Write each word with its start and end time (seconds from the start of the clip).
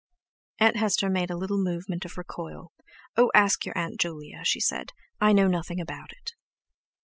Aunt 0.57 0.77
Hester 0.77 1.11
made 1.11 1.29
a 1.29 1.37
little 1.37 1.59
movement 1.63 2.05
of 2.05 2.17
recoil: 2.17 2.71
"Oh, 3.17 3.29
ask 3.35 3.67
your 3.67 3.77
Aunt 3.77 3.99
Julia!" 3.99 4.41
she 4.43 4.59
said; 4.59 4.93
"I 5.19 5.31
know 5.31 5.45
nothing 5.45 5.79
about 5.79 6.11
it." 6.11 6.31